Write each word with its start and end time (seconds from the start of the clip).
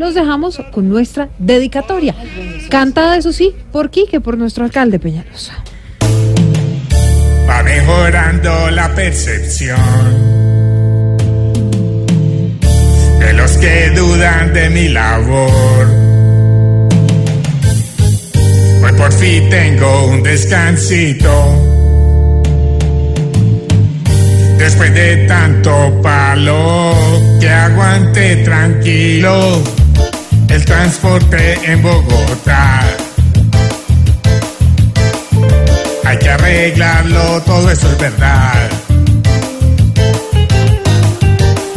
Los 0.00 0.14
dejamos 0.14 0.58
con 0.72 0.88
nuestra 0.88 1.28
dedicatoria. 1.38 2.14
Cantada, 2.70 3.18
eso 3.18 3.34
sí, 3.34 3.54
por 3.70 3.90
Quique, 3.90 4.18
por 4.18 4.38
nuestro 4.38 4.64
alcalde 4.64 4.98
Peñalosa. 4.98 5.62
Va 7.46 7.62
mejorando 7.62 8.70
la 8.70 8.94
percepción 8.94 9.78
de 13.18 13.32
los 13.34 13.58
que 13.58 13.90
dudan 13.90 14.54
de 14.54 14.70
mi 14.70 14.88
labor. 14.88 15.86
Hoy 18.82 18.92
por 18.96 19.12
fin 19.12 19.50
tengo 19.50 20.06
un 20.06 20.22
descansito. 20.22 21.30
Después 24.56 24.94
de 24.94 25.26
tanto 25.26 26.00
palo 26.02 26.94
que 27.38 27.50
aguante 27.50 28.36
tranquilo 28.36 29.62
el 30.50 30.64
transporte 30.64 31.58
en 31.64 31.82
Bogotá. 31.82 32.80
Hay 36.04 36.18
que 36.18 36.30
arreglarlo, 36.30 37.40
todo 37.42 37.70
eso 37.70 37.90
es 37.90 37.98
verdad. 37.98 38.68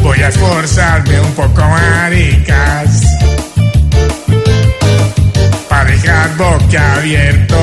Voy 0.00 0.20
a 0.20 0.28
esforzarme 0.28 1.20
un 1.20 1.32
poco, 1.32 1.62
maricas, 1.62 3.02
para 5.68 5.90
dejar 5.90 6.36
boquiabiertos 6.36 7.58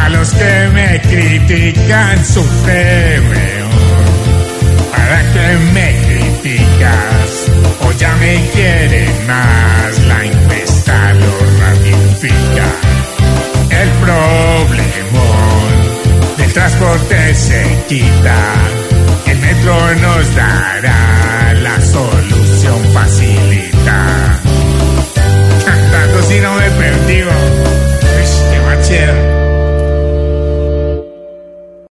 a 0.00 0.08
los 0.10 0.30
que 0.30 0.68
me 0.72 1.00
critican 1.02 2.24
su 2.24 2.42
feo. 2.64 3.22
¿Para 4.92 5.22
que 5.32 5.56
me 5.72 5.96
criticas? 6.06 7.30
O 7.86 7.92
ya 7.92 8.14
me 8.16 8.40
quieren 8.52 9.26
más, 9.26 9.73
transporte 16.54 17.34
se 17.34 17.84
quita. 17.88 18.36
El 19.26 19.38
metro 19.40 19.94
nos 19.96 20.34
dará 20.36 21.52
la 21.54 21.80
solución 21.80 22.92
facilita. 22.94 24.40
Cantando 25.66 26.22
si 26.22 26.40
no 26.40 26.54
me 26.54 26.70
machero. 26.70 27.73